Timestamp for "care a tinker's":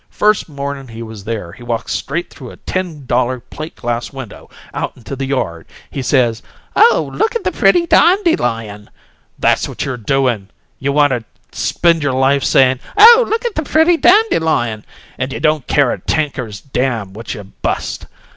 15.67-16.61